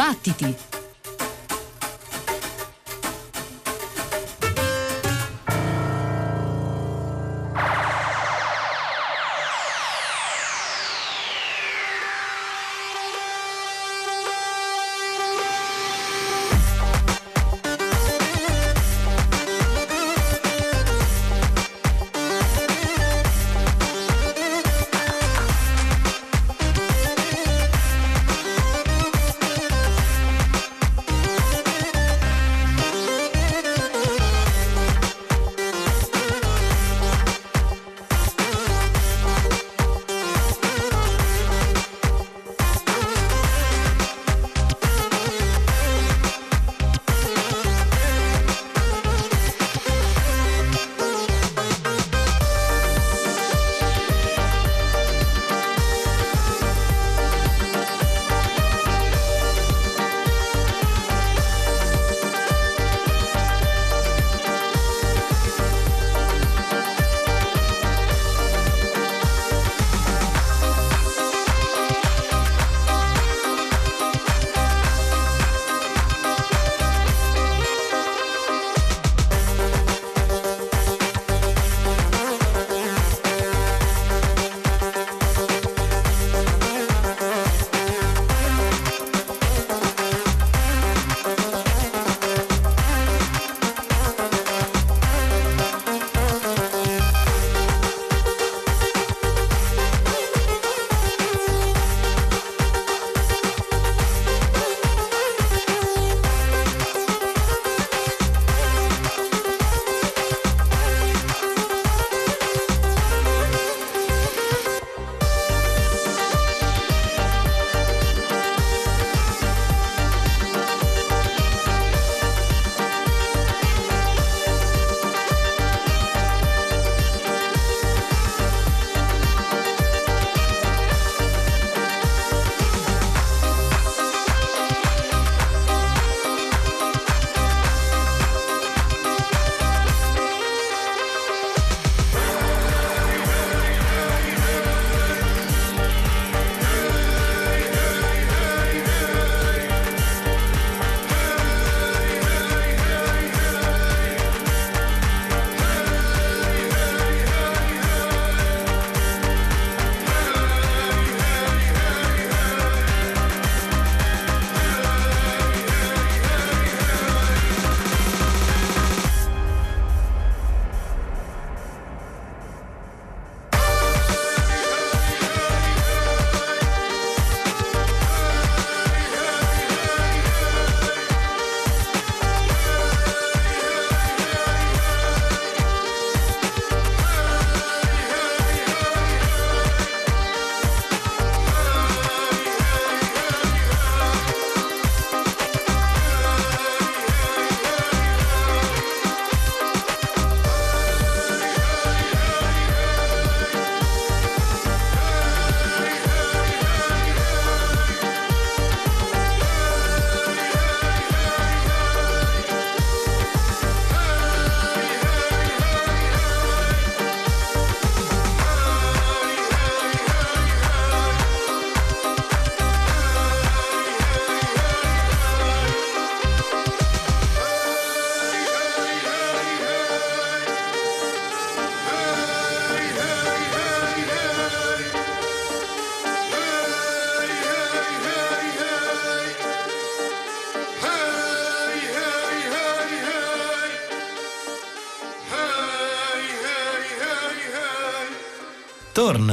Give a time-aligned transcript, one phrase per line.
[0.00, 0.69] Battiti!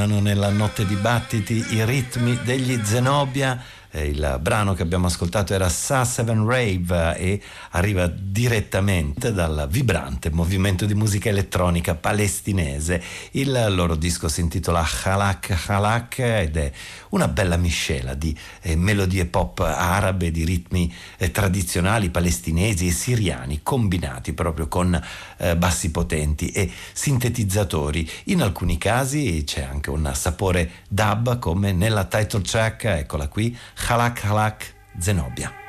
[0.07, 3.61] Tornano nella notte di battiti i ritmi degli Zenobia.
[3.91, 8.07] Il brano che abbiamo ascoltato era Sa 7 Rave e arriva
[8.37, 13.01] direttamente dal vibrante movimento di musica elettronica palestinese.
[13.31, 16.71] Il loro disco si intitola Halak Halak ed è
[17.09, 23.61] una bella miscela di eh, melodie pop arabe, di ritmi eh, tradizionali palestinesi e siriani
[23.63, 25.01] combinati proprio con
[25.37, 28.07] eh, bassi potenti e sintetizzatori.
[28.25, 33.57] In alcuni casi c'è anche un sapore dub come nella title track, eccola qui,
[33.87, 35.66] Halak Halak Zenobia.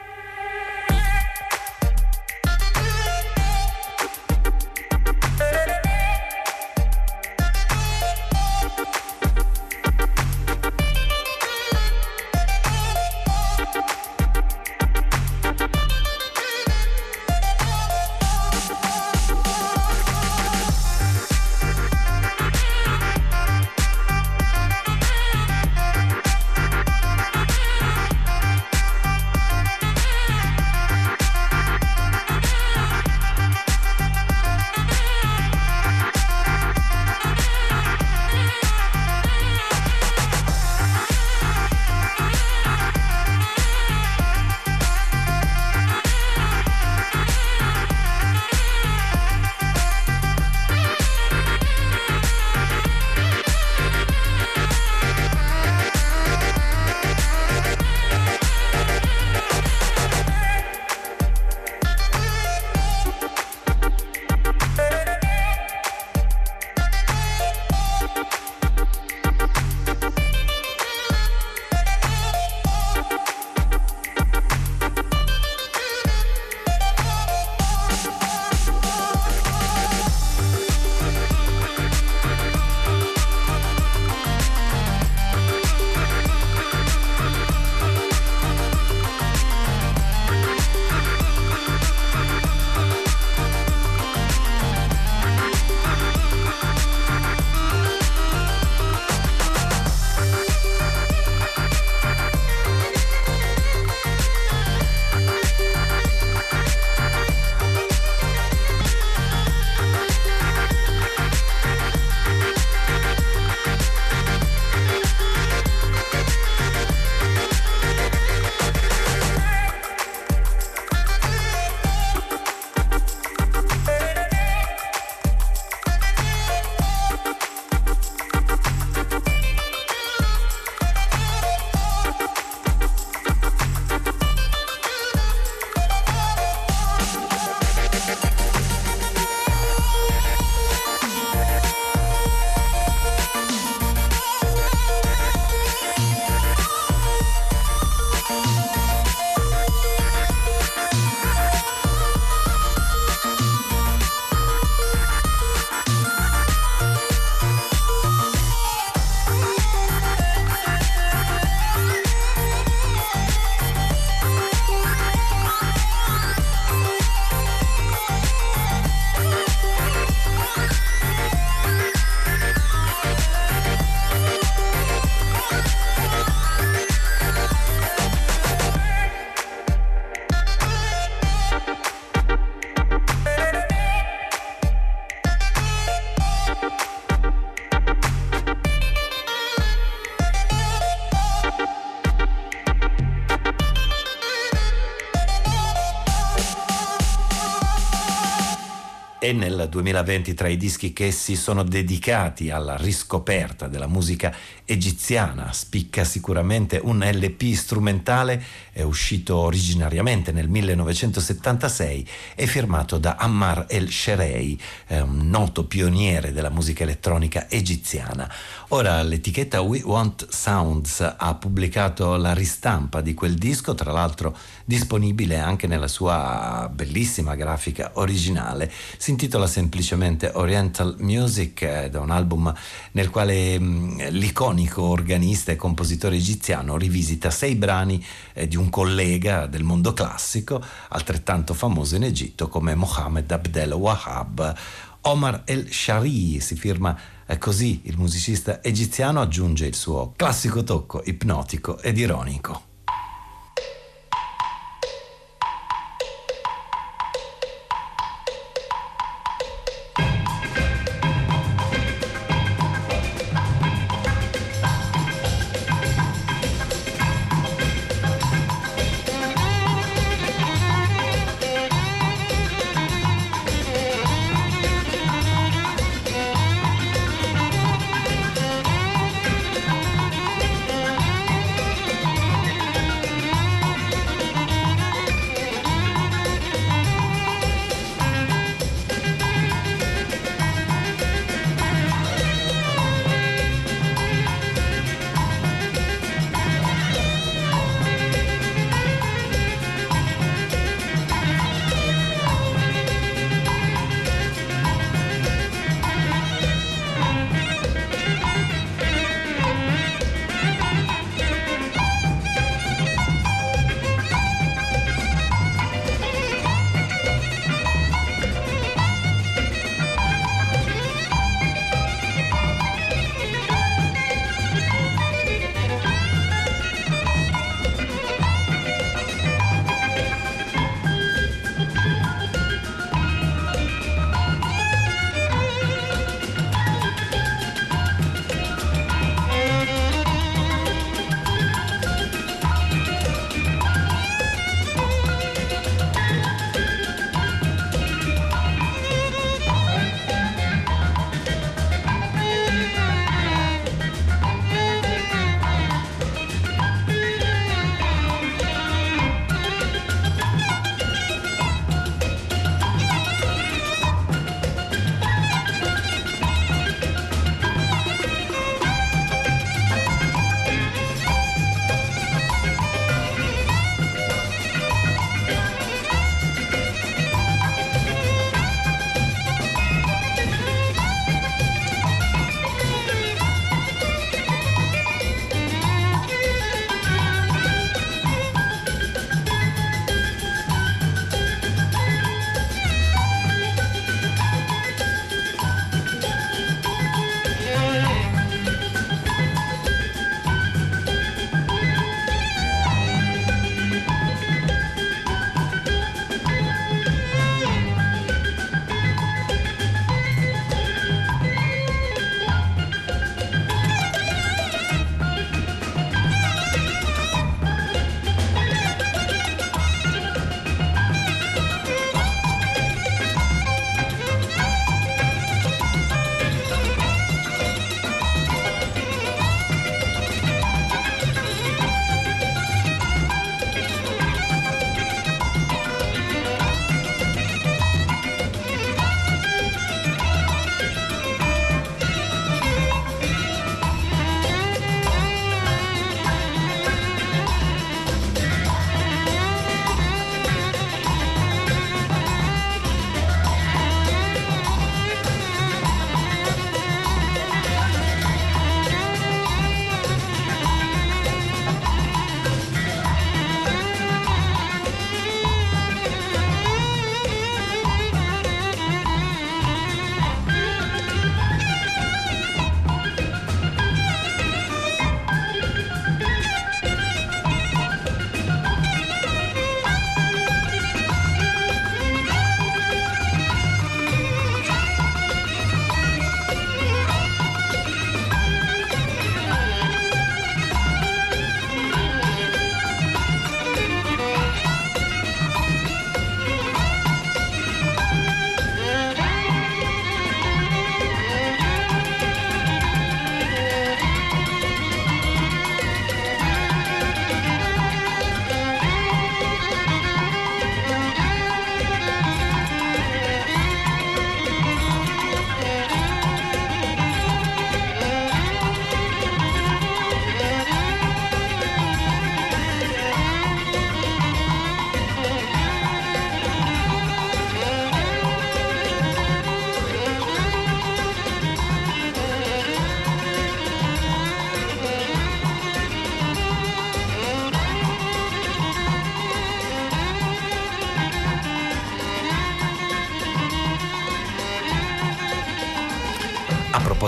[199.29, 204.35] E nel 2020 tra i dischi che si sono dedicati alla riscoperta della musica
[204.65, 208.43] egiziana spicca sicuramente un LP strumentale
[208.79, 214.57] è uscito originariamente nel 1976 e firmato da Ammar El Sherei,
[214.91, 218.33] un noto pioniere della musica elettronica egiziana.
[218.69, 225.39] Ora l'etichetta We Want Sounds ha pubblicato la ristampa di quel disco, tra l'altro disponibile
[225.39, 228.71] anche nella sua bellissima grafica originale.
[228.97, 232.55] Si intitola semplicemente Oriental Music è un album
[232.93, 238.05] nel quale mm, l'iconico organista e compositore egiziano rivisita sei brani
[238.35, 244.55] eh, di un collega del mondo classico, altrettanto famoso in Egitto come Mohammed Abdel Wahab.
[245.03, 246.97] Omar El Shari si firma
[247.27, 252.68] eh, così il musicista egiziano aggiunge il suo classico tocco ipnotico ed ironico.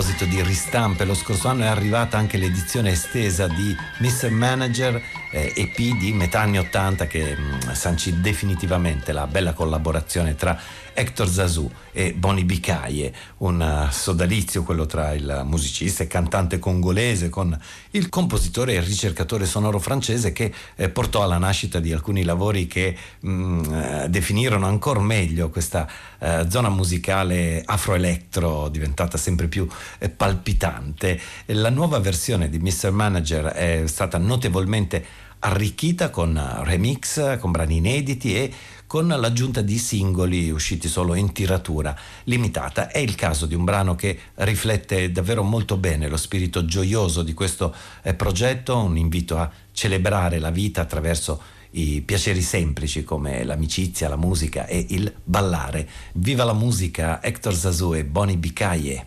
[0.01, 4.31] Proposito di ristampe, lo scorso anno è arrivata anche l'edizione estesa di Mr.
[4.31, 4.99] Manager
[5.31, 10.59] eh, EP di metà anni 80 che mh, mm, sancì definitivamente la bella collaborazione tra
[10.93, 17.29] Hector Zazou e Boni Bicaie, un uh, sodalizio quello tra il musicista e cantante congolese
[17.29, 17.57] con
[17.91, 22.95] il compositore e ricercatore sonoro francese che eh, portò alla nascita di alcuni lavori che
[23.19, 25.87] mh, mm, eh, definirono ancora meglio questa
[26.19, 31.19] eh, zona musicale afroelectro diventata sempre più eh, palpitante.
[31.47, 32.91] La nuova versione di Mr.
[32.91, 35.05] Manager è stata notevolmente
[35.43, 38.51] arricchita con remix, con brani inediti e
[38.85, 41.95] con l'aggiunta di singoli usciti solo in tiratura
[42.25, 42.89] limitata.
[42.89, 47.33] È il caso di un brano che riflette davvero molto bene lo spirito gioioso di
[47.33, 54.09] questo eh, progetto, un invito a celebrare la vita attraverso i piaceri semplici come l'amicizia,
[54.09, 55.87] la musica e il ballare.
[56.13, 59.05] Viva la musica, Hector Zazou e Boni Bicaie.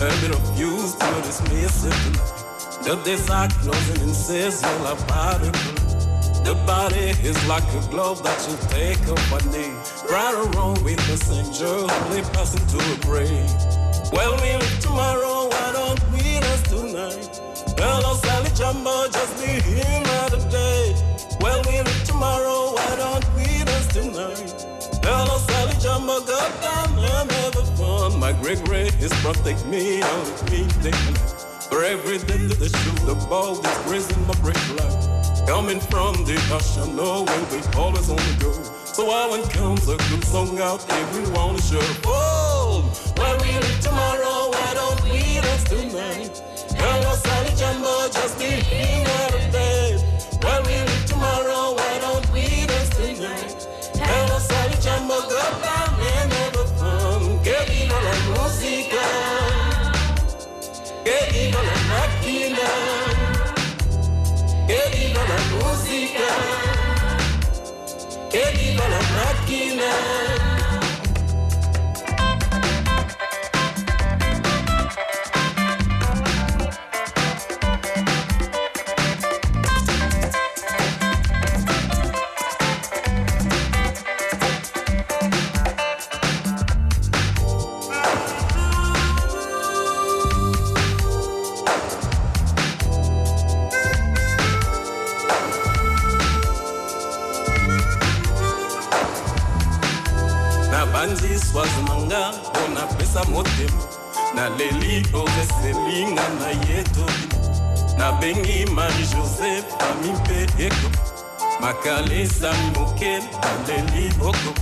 [0.00, 1.92] Hermit of youth, you're dismissing.
[2.84, 5.52] The desire closing and says you're a body.
[6.40, 9.68] The body is like a glove that you take off one day.
[10.08, 11.44] Right or wrong, we the same
[11.84, 13.52] only passing to a grave.
[14.10, 17.38] Well, we live tomorrow, why don't we rest tonight?
[17.76, 20.96] Well, I'll sell it jumbo, just be here another day.
[21.42, 24.64] Well, we live tomorrow, why don't we rest tonight?
[25.04, 26.96] Well, I'll sell it jumbo, goddamn,
[28.30, 31.16] my great great is protect me, don't me taking
[31.68, 35.48] For every day that they shoot the ball, this raising my break life.
[35.48, 38.52] Coming from the ocean, know when we always on the go.
[38.84, 41.82] So when comes a good song out, everyone is sure.
[42.06, 42.86] Oh,
[43.18, 46.40] when we live tomorrow, why don't we dance tonight?
[46.78, 49.39] Hello, Sally Jumbo, just be here
[68.32, 70.49] viva la
[102.86, 102.86] máquina.
[102.86, 103.82] swazimanga mpona pesa motema
[104.34, 107.28] naleli ozeselinga na ye tobi
[107.98, 110.90] nabengi marie josé fami mpe eko.
[111.60, 114.52] Makala esami moke naleli boko.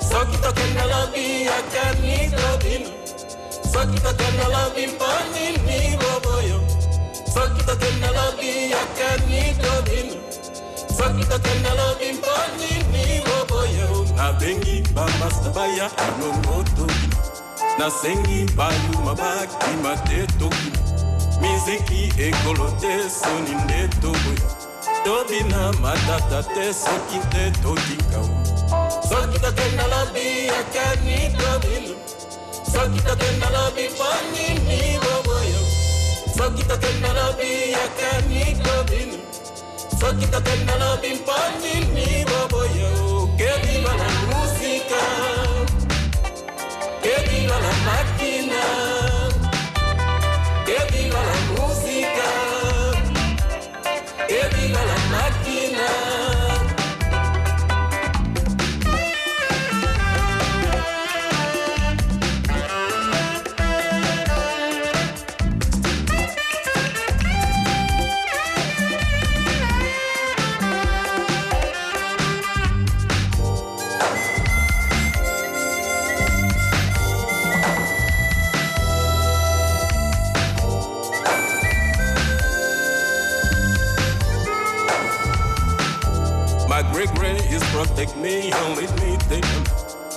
[0.00, 2.90] Soki tokenda lobi akani tobino.
[3.72, 6.60] Soki tokenda lobi mponini boboyo.
[7.34, 10.16] Soki tokenda lobi akani tobino.
[10.96, 13.61] Soki tokenda lobi mponini boboyo
[14.22, 17.08] nabengi bamasta baya elongo toki
[17.78, 20.70] nasengi bayuma bakima te toki
[21.42, 24.48] miziki ekolo te soni nde toboya
[25.04, 28.28] tobina matata te soki te tokikao
[29.10, 30.26] soki tokenda lobi
[30.60, 31.94] akani tobino
[32.72, 35.62] soki tokenda lobi mponini boboyo
[36.36, 37.52] soki tokenda lobi
[37.84, 39.18] akani tobino
[40.00, 43.01] soki tokenda lobi mponini boboyo
[47.84, 48.91] viva
[87.84, 89.64] protect me and lead me taken.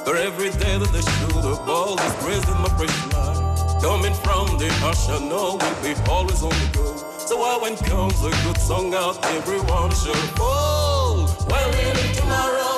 [0.06, 3.82] For every day that they shoot the ball is raising my precious life.
[3.82, 6.86] Coming from the ocean, know we'll be always on the go.
[7.18, 11.26] So why when comes a good song out, everyone should fall.
[11.50, 12.75] Well, we live tomorrow,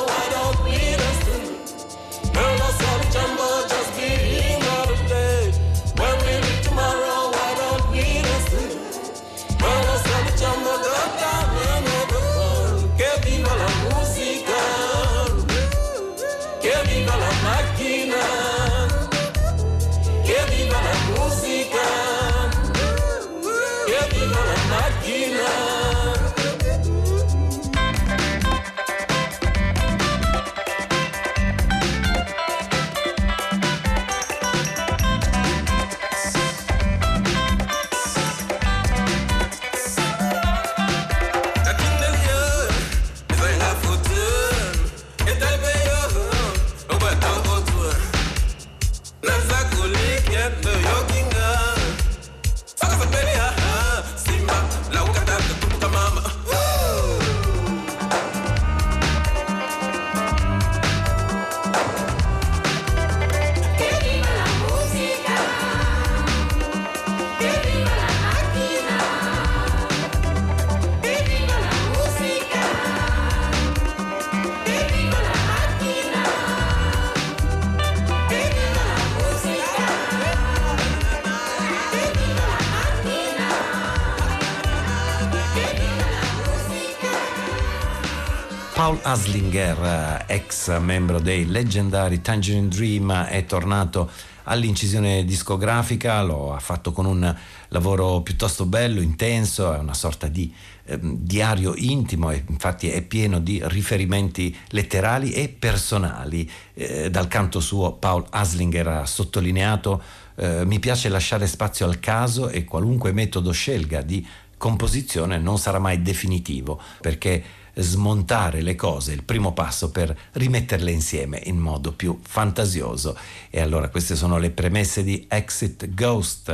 [89.09, 94.11] Aslinger, ex membro dei leggendari Tangerine Dream, è tornato
[94.43, 97.33] all'incisione discografica, lo ha fatto con un
[97.69, 103.39] lavoro piuttosto bello, intenso, è una sorta di eh, diario intimo e infatti è pieno
[103.39, 106.49] di riferimenti letterali e personali.
[106.73, 110.01] Eh, dal canto suo Paul Aslinger ha sottolineato
[110.35, 115.79] eh, mi piace lasciare spazio al caso e qualunque metodo scelga di composizione non sarà
[115.79, 117.43] mai definitivo perché
[117.77, 123.17] smontare le cose, il primo passo per rimetterle insieme in modo più fantasioso.
[123.49, 126.49] E allora queste sono le premesse di Exit Ghost,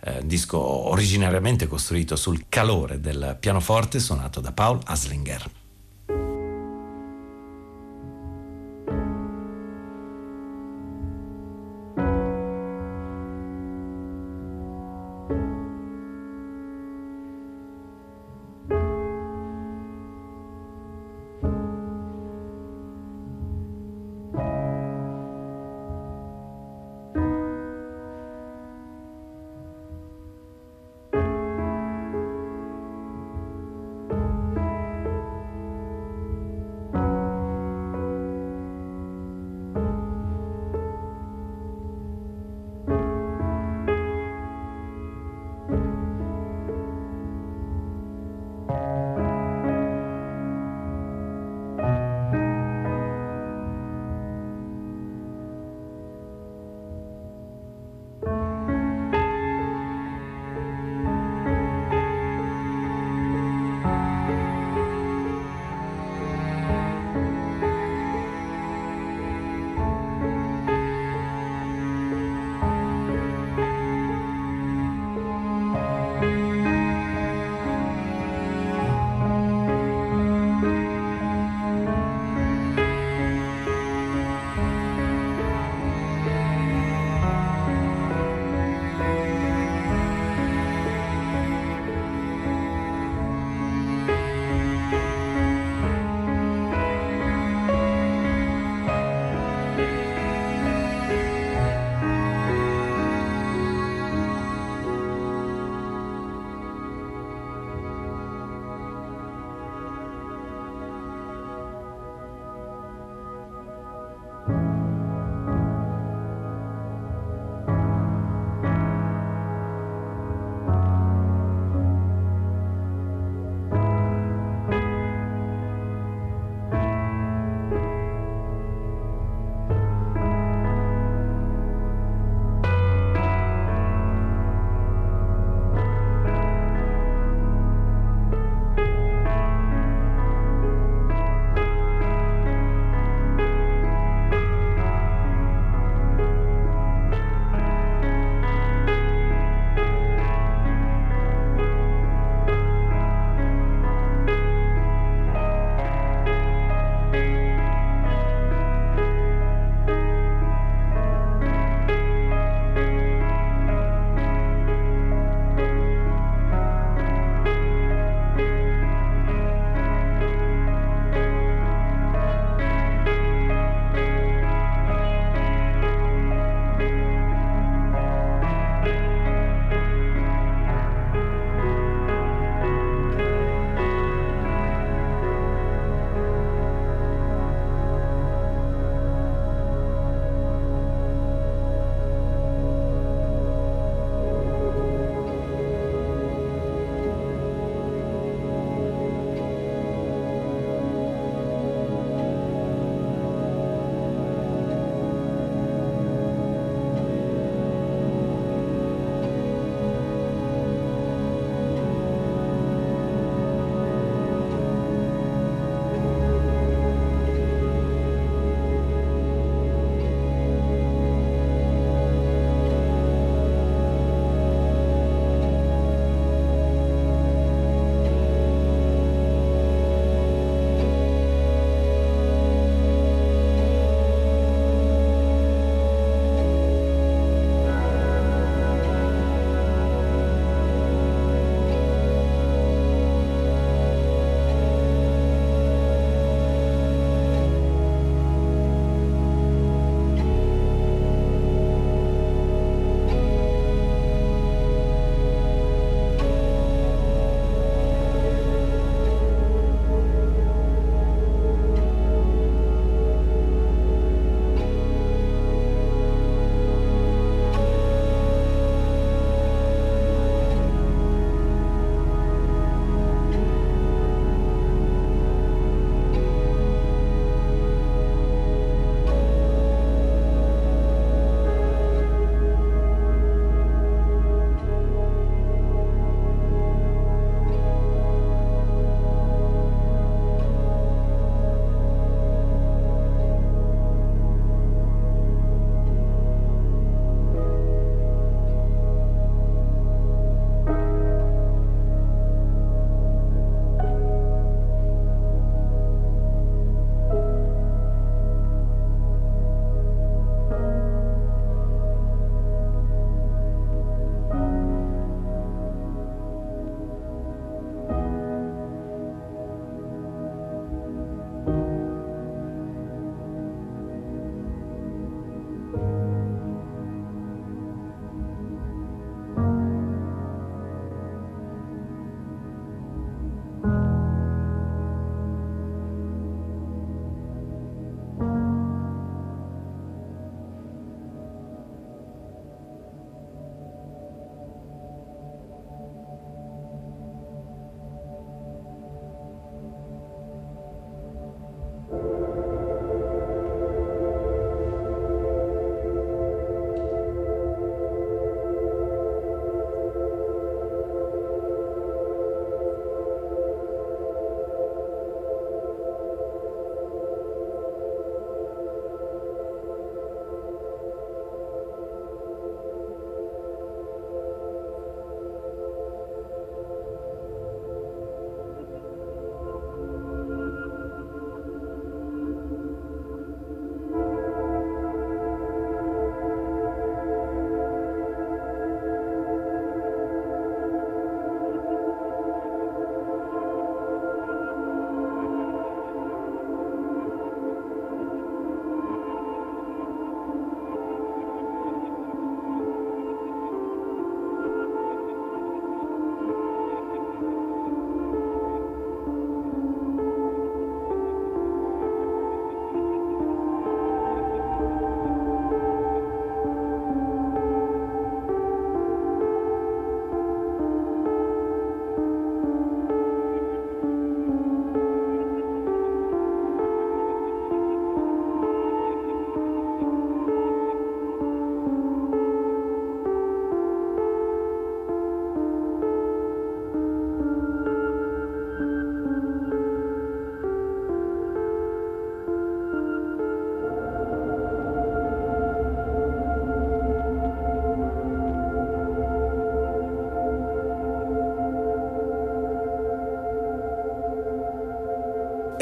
[0.00, 5.65] eh, disco originariamente costruito sul calore del pianoforte suonato da Paul Aslinger.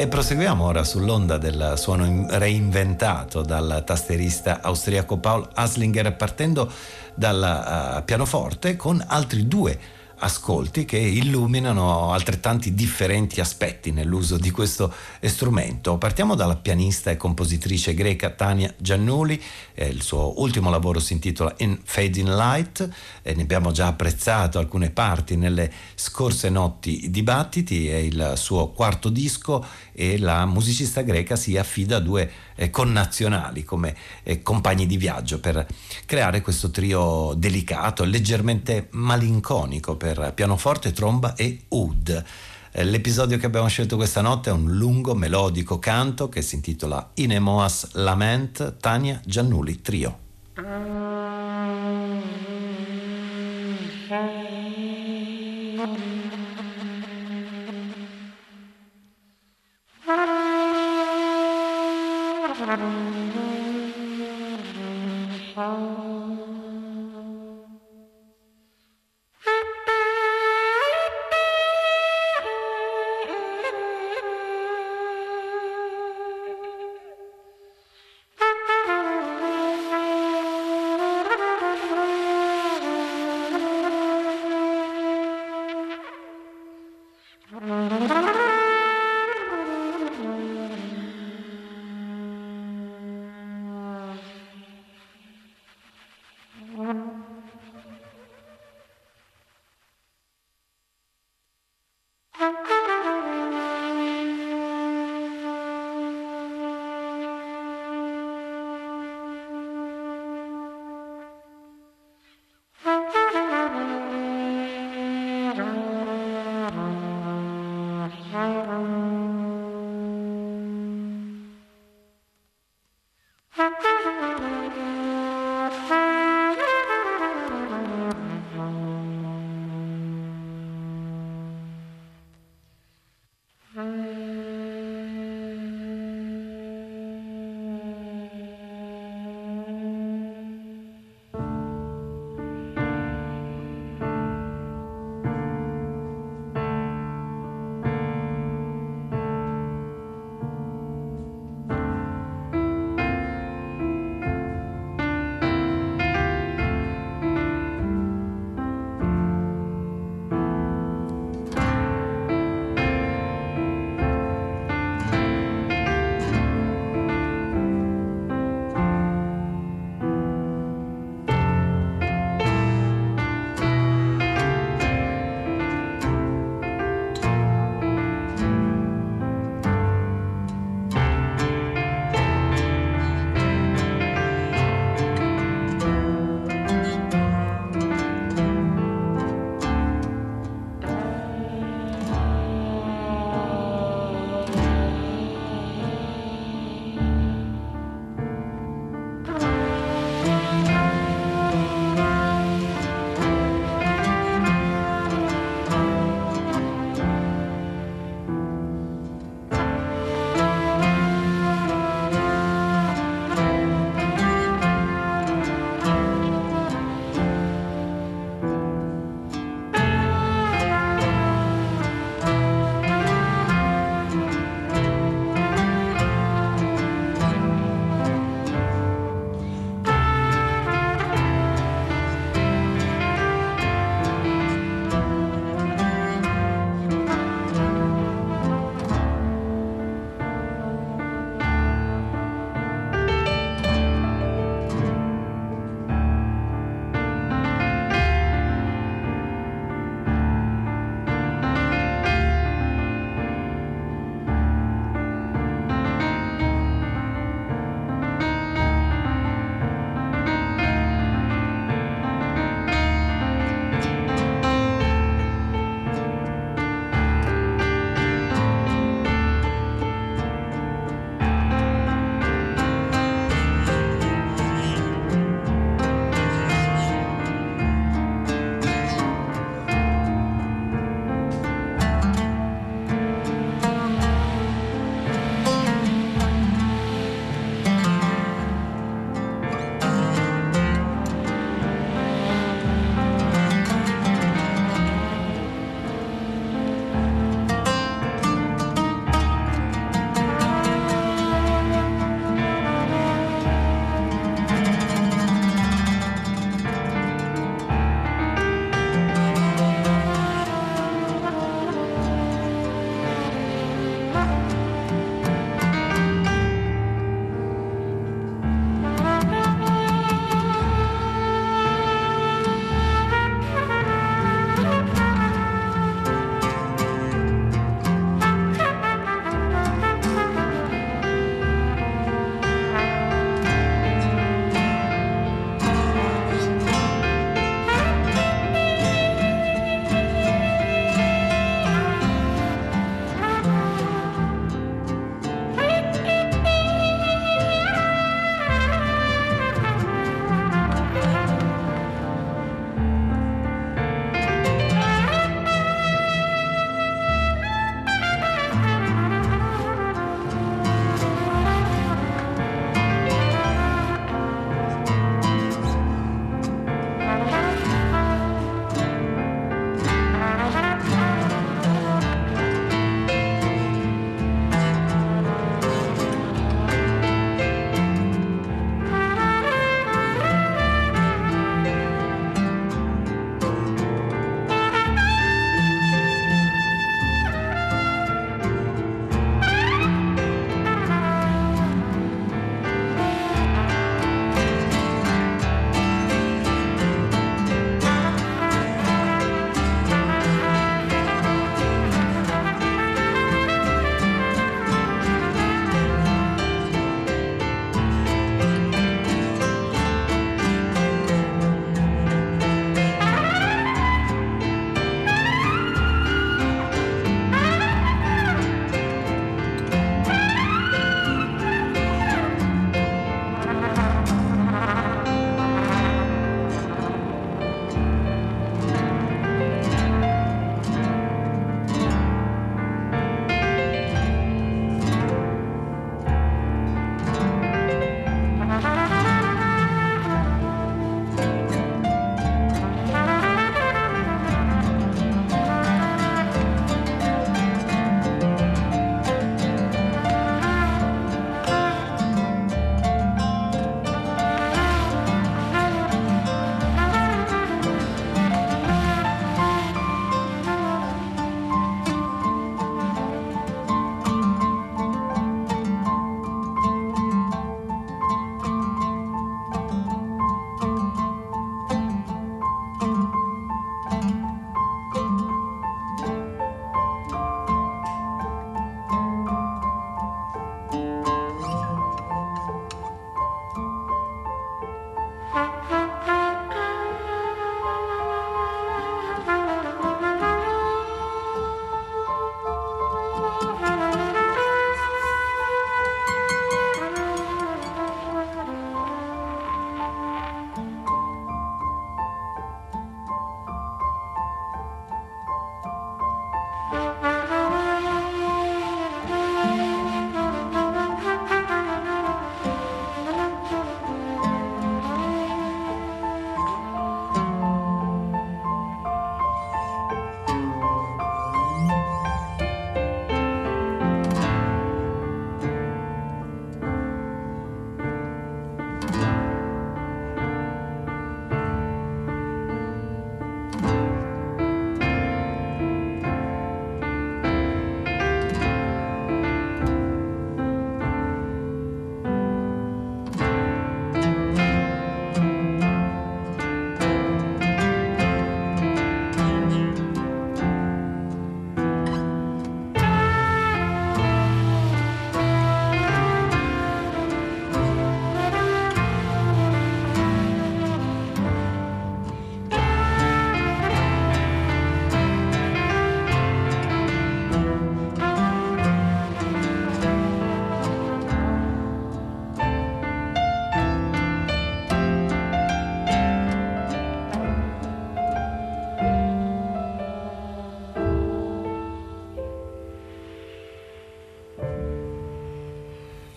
[0.05, 6.71] E proseguiamo ora sull'onda del suono reinventato dal tasterista austriaco Paul Aslinger partendo
[7.15, 9.79] dal uh, pianoforte con altri due
[10.17, 15.97] ascolti che illuminano altrettanti differenti aspetti nell'uso di questo strumento.
[15.97, 19.41] Partiamo dalla pianista e compositrice greca Tania Giannuli,
[19.73, 22.89] eh, il suo ultimo lavoro si intitola In Fading Light,
[23.21, 29.09] e ne abbiamo già apprezzato alcune parti nelle scorse notti dibattiti, è il suo quarto
[29.09, 34.97] disco e la musicista greca si affida a due eh, connazionali come eh, compagni di
[34.97, 35.65] viaggio per
[36.05, 42.23] creare questo trio delicato, leggermente malinconico per pianoforte, tromba e oud.
[42.71, 47.11] Eh, l'episodio che abbiamo scelto questa notte è un lungo melodico canto che si intitola
[47.15, 51.14] Inemoas Lament Tania Giannuli Trio.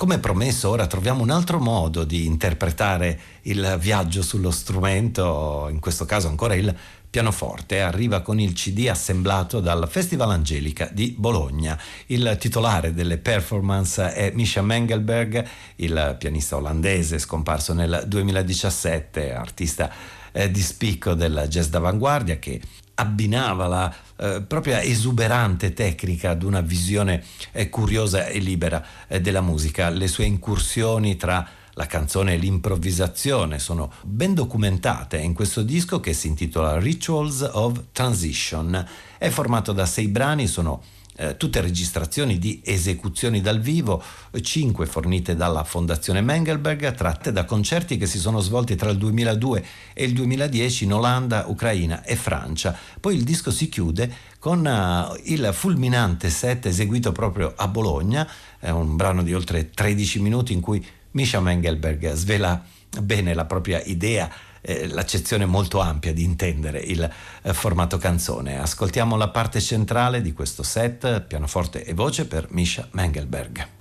[0.08, 6.06] Come promesso, ora troviamo un altro modo di interpretare il viaggio sullo strumento, in questo
[6.06, 6.74] caso ancora il
[7.10, 11.78] pianoforte, arriva con il CD assemblato dal Festival Angelica di Bologna.
[12.06, 15.46] Il titolare delle performance è Misha Mengelberg,
[15.76, 19.92] il pianista olandese scomparso nel 2017, artista
[20.32, 22.58] eh, di spicco del jazz d'avanguardia che
[23.00, 27.22] abbinava la eh, propria esuberante tecnica ad una visione
[27.52, 29.88] eh, curiosa e libera eh, della musica.
[29.88, 36.12] Le sue incursioni tra la canzone e l'improvvisazione sono ben documentate in questo disco che
[36.12, 38.84] si intitola Rituals of Transition.
[39.16, 40.82] È formato da sei brani, sono
[41.18, 44.00] eh, tutte registrazioni di esecuzioni dal vivo,
[44.40, 49.64] cinque fornite dalla Fondazione Mengelberg, tratte da concerti che si sono svolti tra il 2002
[49.94, 52.76] e il 2010 in Olanda, Ucraina e Francia.
[53.00, 58.28] Poi il disco si chiude con uh, il fulminante set eseguito proprio a Bologna,
[58.60, 62.62] è un brano di oltre 13 minuti in cui Misha Mengelberg svela
[63.00, 64.30] bene la propria idea
[64.68, 67.10] eh, l'accezione molto ampia di intendere il
[67.42, 68.60] eh, formato canzone.
[68.60, 73.77] Ascoltiamo la parte centrale di questo set, pianoforte e voce per Misha Mengelberg.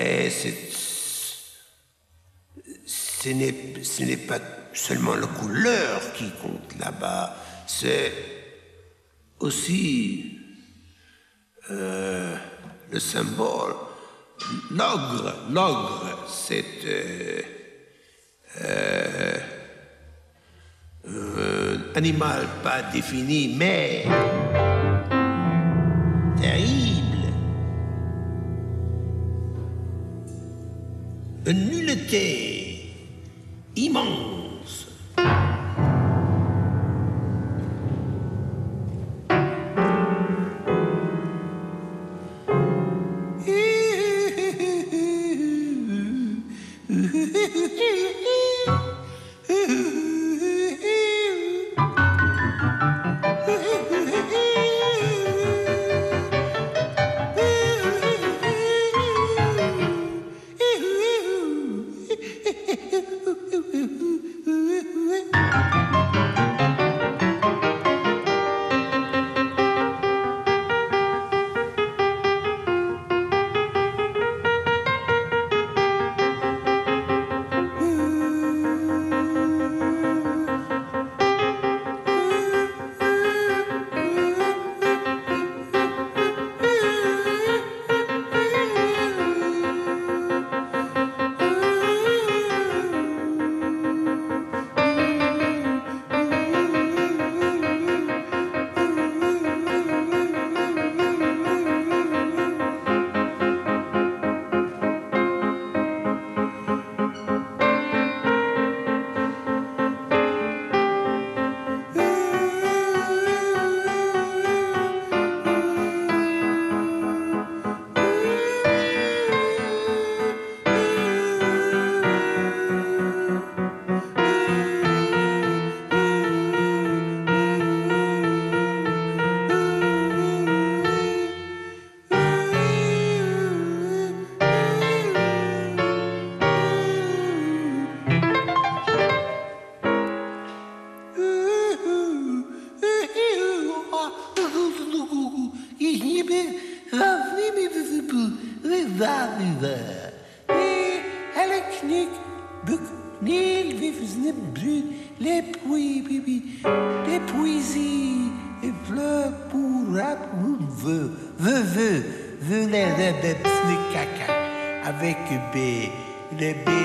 [0.00, 0.30] Et
[2.86, 4.38] ce n'est pas
[4.72, 7.34] seulement la couleur qui compte là-bas,
[7.66, 8.12] c'est
[9.40, 10.38] aussi
[11.70, 12.36] euh,
[12.90, 13.74] le symbole.
[14.70, 17.42] L'ogre, l'ogre, c'est euh,
[18.60, 19.38] euh,
[21.08, 24.04] un animal pas défini, mais
[26.40, 26.97] terrible.
[31.48, 32.92] Une nullité
[33.74, 34.37] immense.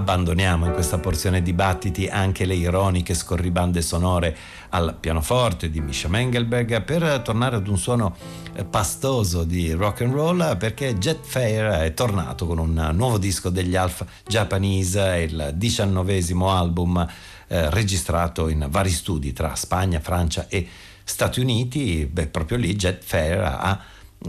[0.00, 4.34] Abbandoniamo in questa porzione dibattiti anche le ironiche scorribande sonore
[4.70, 8.16] al pianoforte di Misha Mengelberg per tornare ad un suono
[8.54, 13.50] eh, pastoso di rock and roll perché Jet Fair è tornato con un nuovo disco
[13.50, 17.06] degli Alpha Japanese, il diciannovesimo album
[17.48, 20.66] eh, registrato in vari studi tra Spagna, Francia e
[21.04, 22.08] Stati Uniti.
[22.10, 23.78] Beh, proprio lì Jet Fair ha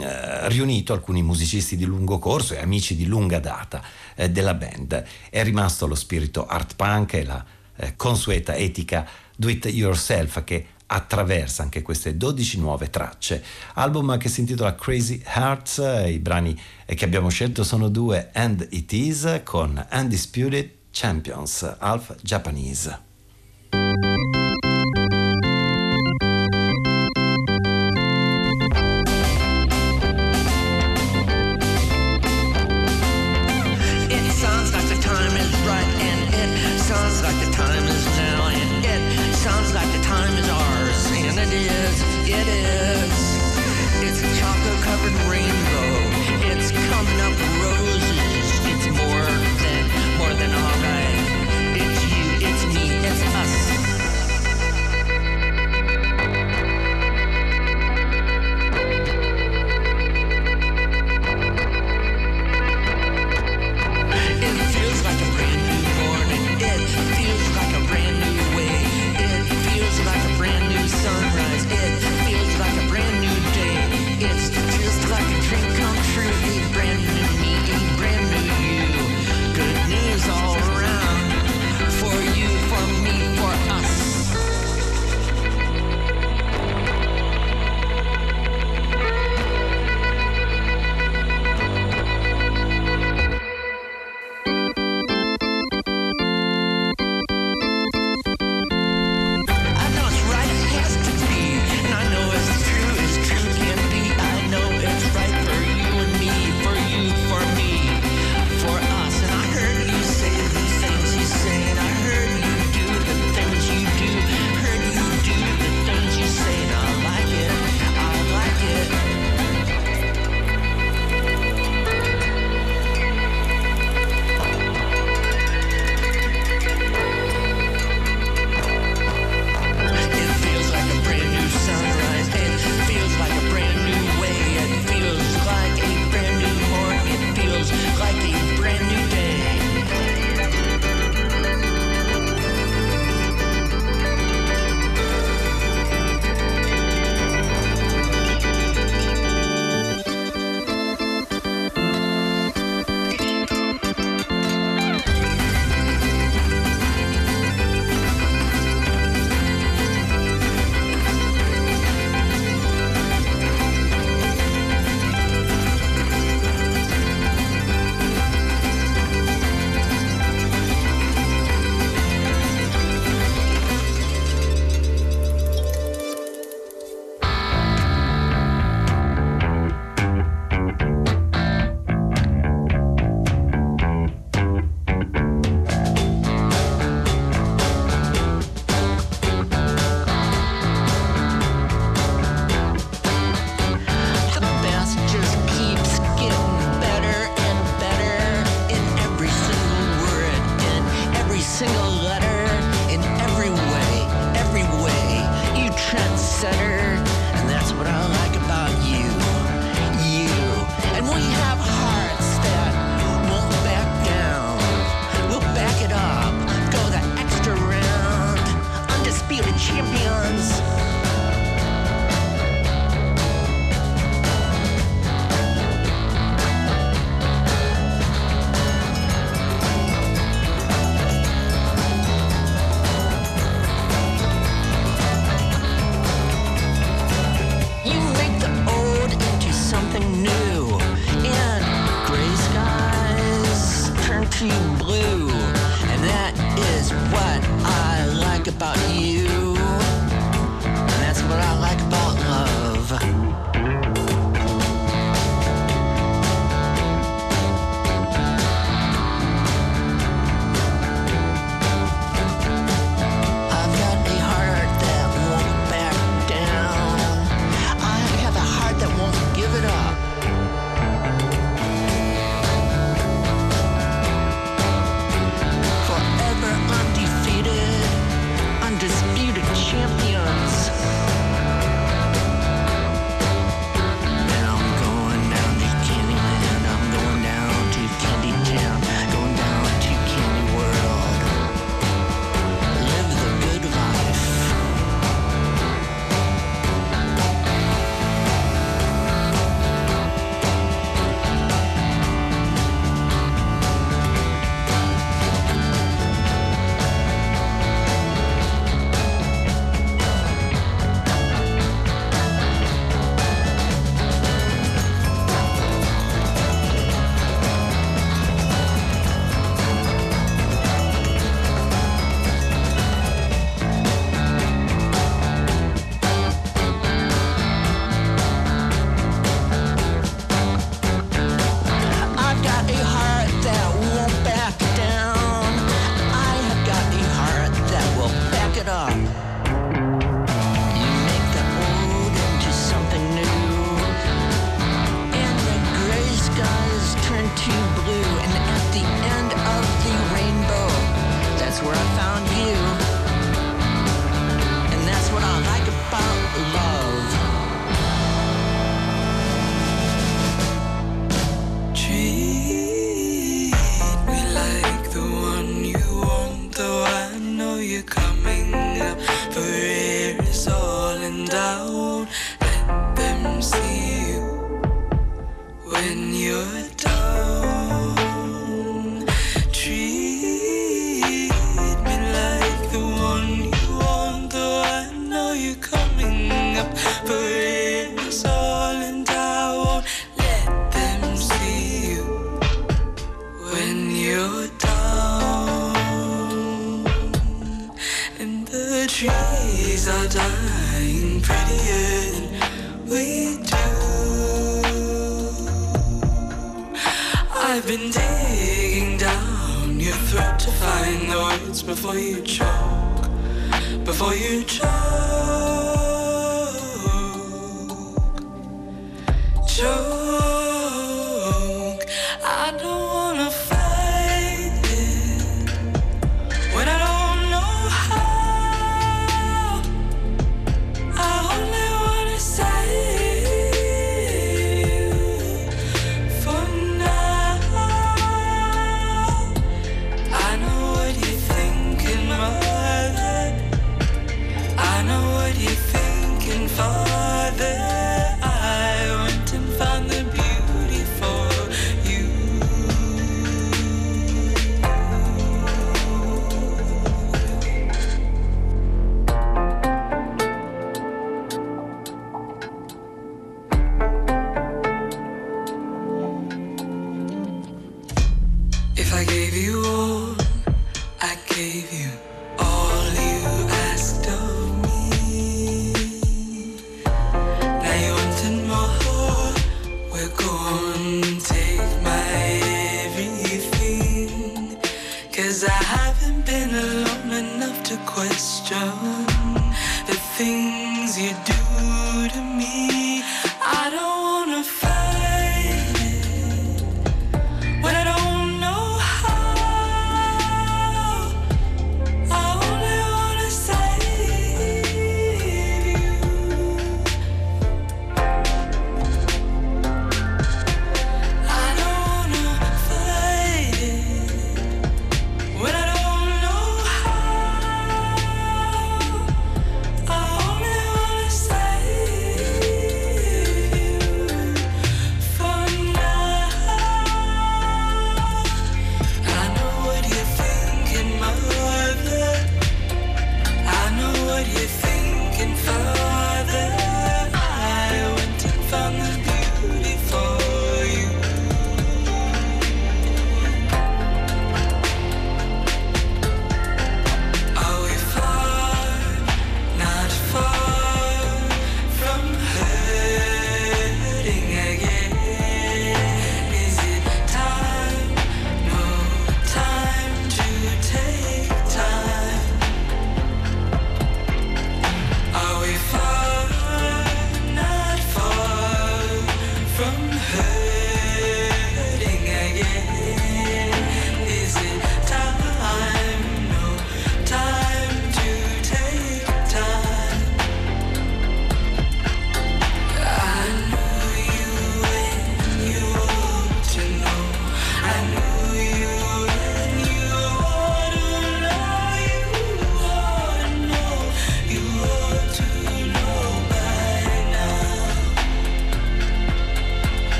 [0.00, 3.82] eh, riunito alcuni musicisti di lungo corso e amici di lunga data
[4.14, 5.04] eh, della band.
[5.30, 7.44] È rimasto lo spirito art punk e la
[7.76, 9.06] eh, consueta etica
[9.36, 13.44] do it yourself che attraversa anche queste 12 nuove tracce.
[13.74, 18.92] Album che si intitola Crazy Hearts, i brani che abbiamo scelto sono due And It
[18.92, 23.05] Is con Undisputed Champions, Half Japanese.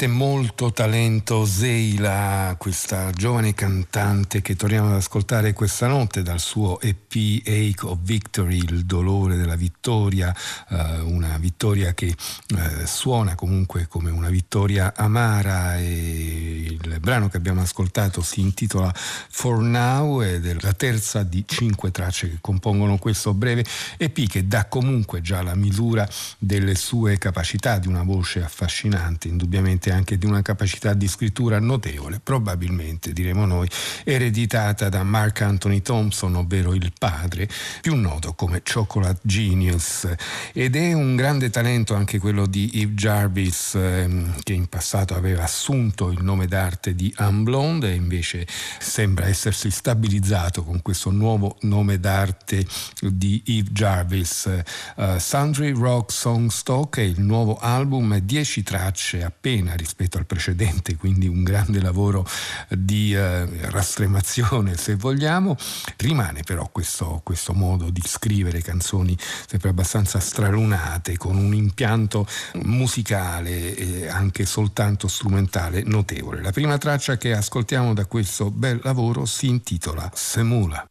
[0.00, 6.80] Indubbiamente molto talento Zeila, questa giovane cantante che torniamo ad ascoltare questa notte dal suo
[6.80, 10.34] EP Ache of Victory, il dolore della vittoria,
[10.68, 17.36] eh, una vittoria che eh, suona comunque come una vittoria amara e il brano che
[17.36, 22.96] abbiamo ascoltato si intitola For Now ed è la terza di cinque tracce che compongono
[22.98, 23.64] questo breve
[23.96, 29.89] EP che dà comunque già la misura delle sue capacità di una voce affascinante, indubbiamente
[29.90, 33.68] indubbiamente anche di una capacità di scrittura notevole, probabilmente diremo noi,
[34.04, 37.48] ereditata da Mark Anthony Thompson, ovvero il padre,
[37.80, 40.08] più noto come Chocolate Genius.
[40.52, 45.42] Ed è un grande talento anche quello di Eve Jarvis, ehm, che in passato aveva
[45.44, 48.46] assunto il nome d'arte di Anne Blonde e invece
[48.78, 52.66] sembra essersi stabilizzato con questo nuovo nome d'arte
[53.00, 54.62] di Eve Jarvis.
[54.96, 60.96] Uh, Sundry Rock Song Stock è il nuovo album, 10 tracce appena rispetto al precedente,
[60.96, 62.26] quindi un grande lavoro
[62.68, 65.56] di eh, rastremazione se vogliamo,
[65.96, 69.16] rimane però questo, questo, modo di scrivere canzoni
[69.46, 72.26] sempre abbastanza stralunate, con un impianto
[72.62, 76.42] musicale e anche soltanto strumentale notevole.
[76.42, 80.86] La prima traccia che ascoltiamo da questo bel lavoro si intitola Semula.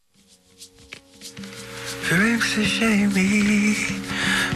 [2.10, 3.76] Dreams to shame me,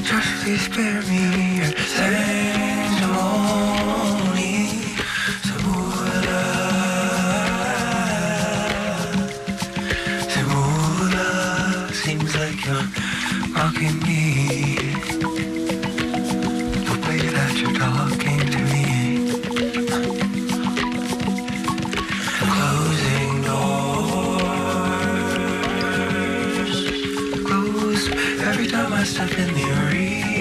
[0.01, 3.72] just to spare me, and send more.
[28.54, 30.32] Every time I step in the arena.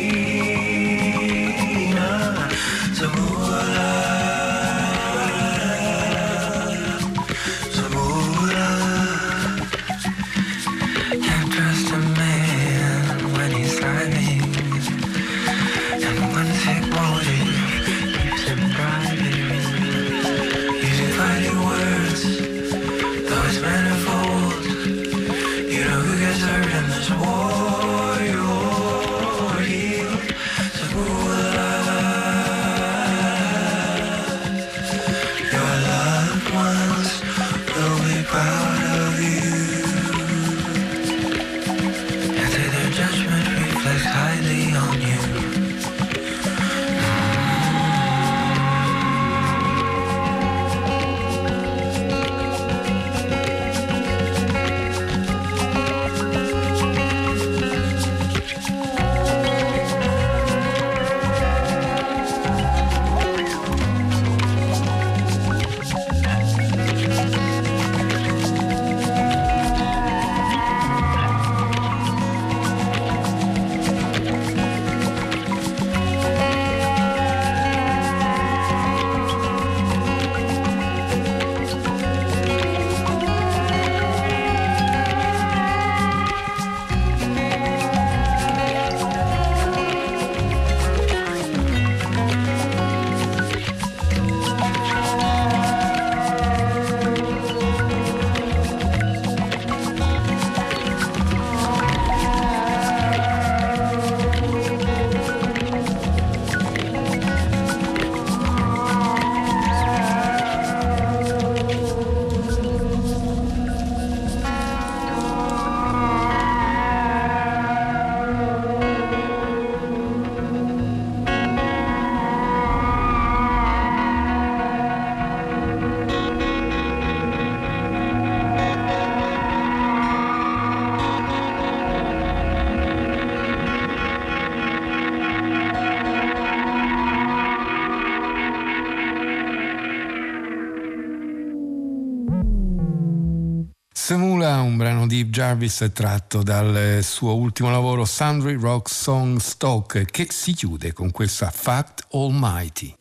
[145.22, 150.92] Steve Jarvis è tratto dal suo ultimo lavoro Sundry Rock Song Stock che si chiude
[150.92, 152.92] con questa Fact Almighty.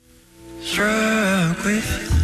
[0.62, 2.21] Struck with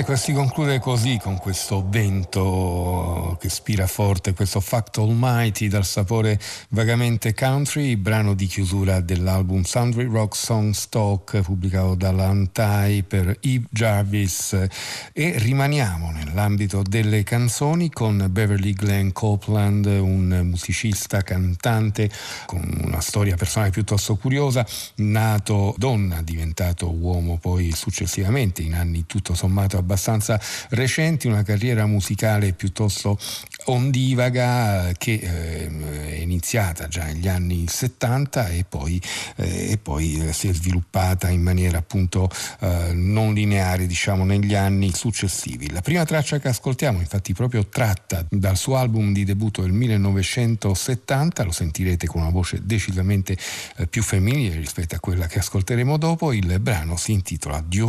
[0.00, 6.40] Ecco, si conclude così con questo vento che spira forte, questo Fact Almighty dal sapore
[6.70, 14.68] vagamente country, brano di chiusura dell'album Sundry Rock Song Stock pubblicato dall'Antai per Eve Jarvis.
[15.12, 22.10] E rimaniamo nell'ambito delle canzoni con Beverly Glenn Copeland, un musicista cantante
[22.46, 29.34] con una storia personale piuttosto curiosa, nato donna, diventato uomo poi successivamente in anni tutto
[29.34, 29.88] sommato abbastanza
[30.70, 33.18] recenti, una carriera musicale piuttosto
[33.66, 35.70] ondivaga che eh,
[36.08, 39.00] è iniziata già negli anni 70 e poi,
[39.36, 42.28] eh, e poi si è sviluppata in maniera appunto
[42.60, 45.70] eh, non lineare diciamo negli anni successivi.
[45.70, 51.44] La prima traccia che ascoltiamo infatti proprio tratta dal suo album di debutto del 1970,
[51.44, 53.36] lo sentirete con una voce decisamente
[53.76, 57.88] eh, più femminile rispetto a quella che ascolteremo dopo, il brano si intitola Dieu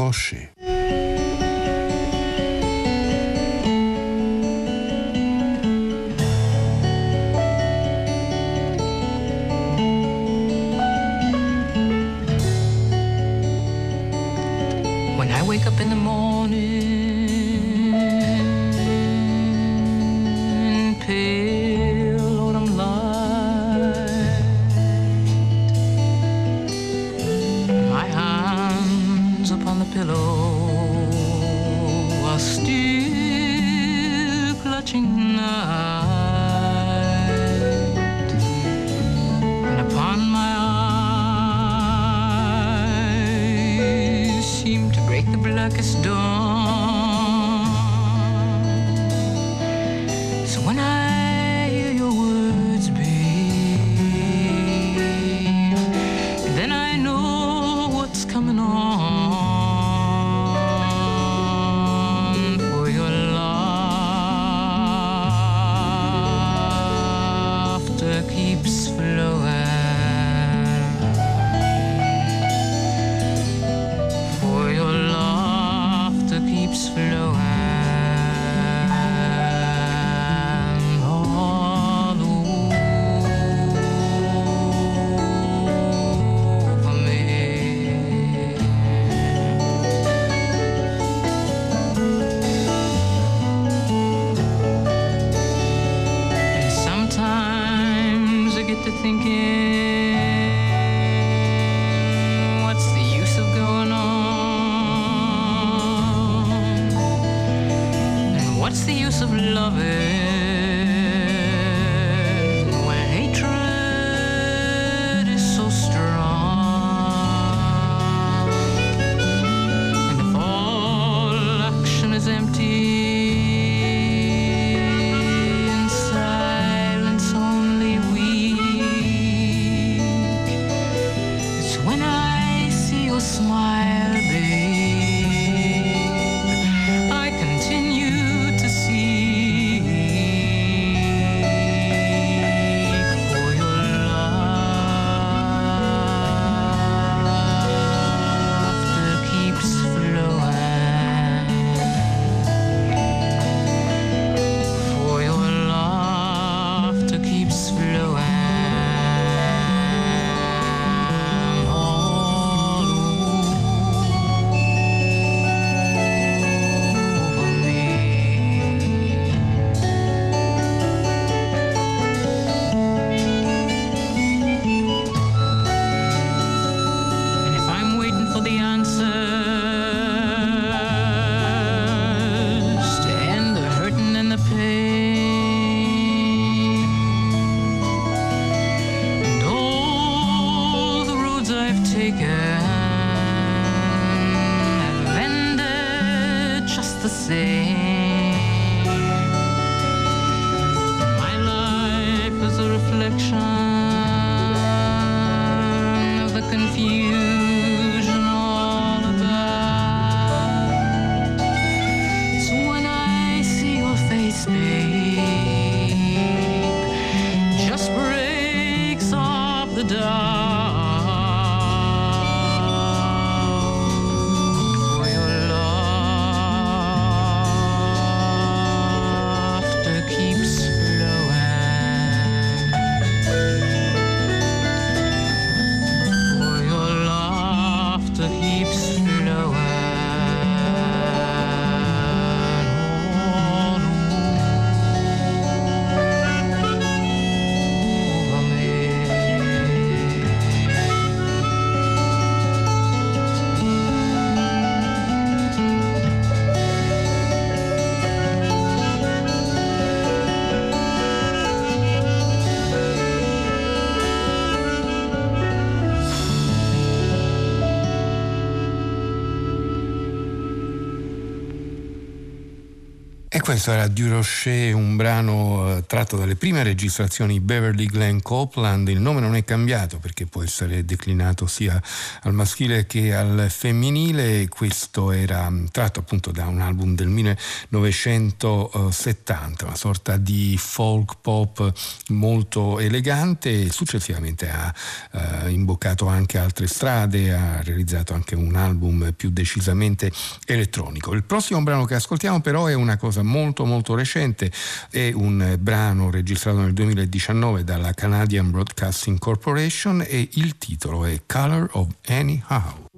[273.52, 278.88] questo era Du Rocher, un brano eh, tratto dalle prime registrazioni Beverly Glenn Copeland.
[278.88, 281.78] Il nome non è cambiato perché può essere declinato sia
[282.22, 284.48] al maschile che al femminile.
[284.48, 291.74] Questo era mm, tratto appunto da un album del 1970, una sorta di folk pop
[292.08, 293.70] molto elegante.
[293.70, 294.74] Successivamente ha
[295.12, 300.10] eh, imboccato anche altre strade, ha realizzato anche un album più decisamente
[300.46, 301.14] elettronico.
[301.14, 304.52] Il prossimo brano che ascoltiamo però è una cosa molto molto recente,
[304.90, 311.70] è un brano registrato nel 2019 dalla Canadian Broadcasting Corporation e il titolo è Color
[311.74, 312.90] of Anyhow.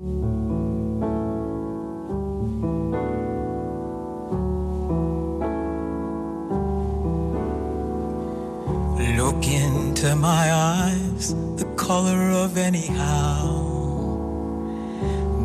[9.15, 13.71] Look into my eyes, the color of anyhow.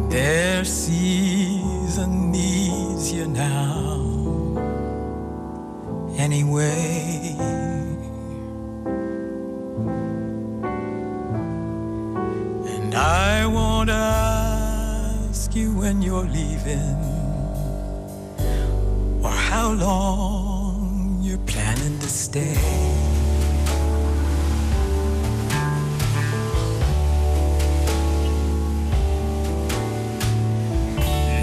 [0.08, 4.07] Their season needs you now.
[6.18, 7.36] Anyway.
[12.74, 16.96] And I won't ask you when you're leaving
[19.22, 22.56] or how long you're planning to stay.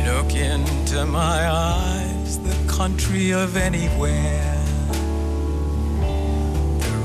[0.06, 4.55] Look into my eyes, the country of anywhere.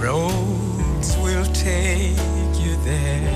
[0.01, 2.17] Roads will take
[2.59, 3.29] you there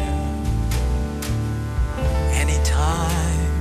[2.32, 3.53] anytime.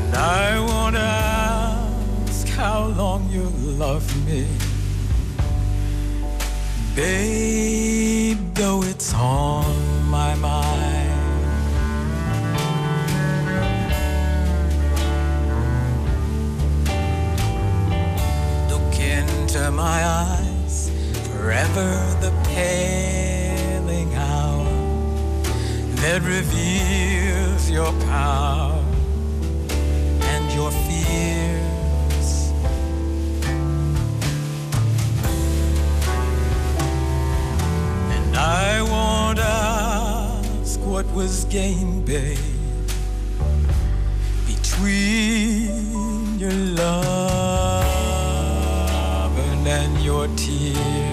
[0.00, 4.46] And I won't ask how long you'll love me.
[6.96, 10.91] Babe, though it's on my mind.
[19.54, 20.90] Into my eyes,
[21.28, 21.90] forever
[22.22, 24.64] the paling hour
[25.96, 28.82] that reveals your power
[30.22, 32.52] and your fears.
[38.10, 42.38] And I won't ask what was gained, babe,
[44.46, 47.81] between your love
[50.02, 51.11] your tears.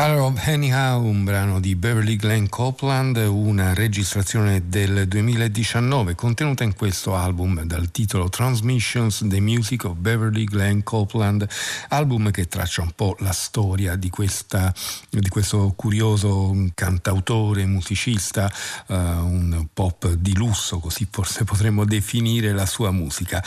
[0.00, 6.74] Color of Anyhow, un brano di Beverly Glenn Copeland, una registrazione del 2019 contenuta in
[6.74, 11.46] questo album dal titolo Transmissions, The Music of Beverly Glenn Copeland,
[11.88, 14.74] album che traccia un po' la storia di, questa,
[15.08, 18.52] di questo curioso cantautore, musicista,
[18.88, 23.42] uh, un pop di lusso, così forse potremmo definire la sua musica.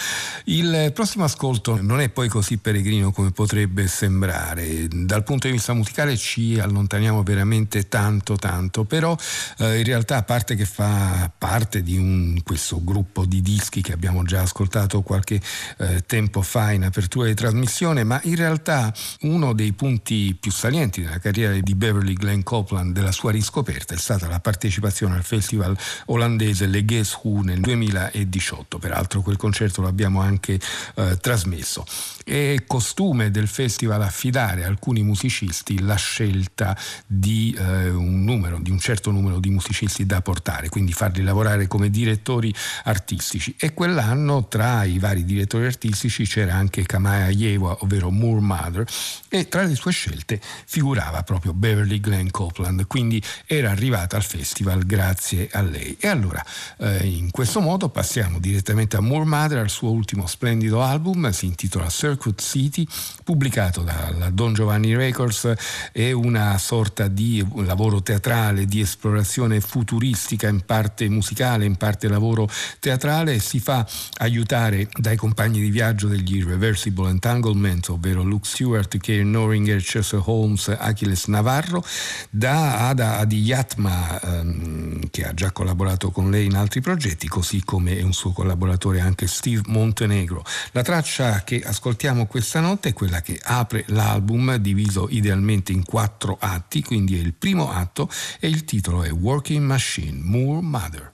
[0.45, 5.73] Il prossimo ascolto non è poi così peregrino come potrebbe sembrare, dal punto di vista
[5.73, 9.15] musicale ci allontaniamo veramente tanto tanto, però
[9.59, 13.93] eh, in realtà a parte che fa parte di un, questo gruppo di dischi che
[13.93, 15.39] abbiamo già ascoltato qualche
[15.77, 21.01] eh, tempo fa in apertura di trasmissione, ma in realtà uno dei punti più salienti
[21.01, 25.77] della carriera di Beverly Glenn Copeland, della sua riscoperta, è stata la partecipazione al festival
[26.05, 30.59] olandese Le Guess Who nel 2018, peraltro quel concerto l'abbiamo anche
[30.95, 31.85] eh, trasmesso.
[32.23, 36.62] È costume del festival affidare a alcuni musicisti la scelta
[37.05, 41.67] di eh, un numero, di un certo numero di musicisti da portare, quindi farli lavorare
[41.67, 42.53] come direttori
[42.85, 43.55] artistici.
[43.57, 48.85] E quell'anno tra i vari direttori artistici c'era anche Kamaya Yewa, ovvero Moore Mother,
[49.27, 54.85] e tra le sue scelte figurava proprio Beverly Glenn Copeland, quindi era arrivata al festival
[54.85, 55.97] grazie a lei.
[55.99, 56.43] E allora
[56.77, 61.45] eh, in questo modo passiamo direttamente a Moore Mother, al suo ultimo splendido album, si
[61.45, 62.87] intitola Circuit City,
[63.23, 65.53] pubblicato dalla Don Giovanni Records,
[65.91, 72.49] è una sorta di lavoro teatrale, di esplorazione futuristica, in parte musicale, in parte lavoro
[72.79, 73.87] teatrale, si fa
[74.17, 80.67] aiutare dai compagni di viaggio degli Irreversible Entanglement, ovvero Luke Stewart, Karen Noringer, Chester Holmes,
[80.67, 81.83] Achilles Navarro,
[82.29, 88.01] da Ada Adiyatma, ehm, ha già collaborato con lei in altri progetti, così come è
[88.01, 90.43] un suo collaboratore anche Steve Montenegro.
[90.71, 96.37] La traccia che ascoltiamo questa notte è quella che apre l'album, diviso idealmente in quattro
[96.39, 98.09] atti, quindi è il primo atto
[98.39, 101.13] e il titolo è Working Machine, Moore Mother.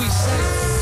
[0.00, 0.73] we say?